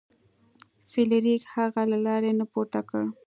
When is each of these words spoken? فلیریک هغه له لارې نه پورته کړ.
فلیریک 0.91 1.43
هغه 1.55 1.81
له 1.91 1.97
لارې 2.05 2.31
نه 2.39 2.45
پورته 2.51 2.79
کړ. 2.89 3.03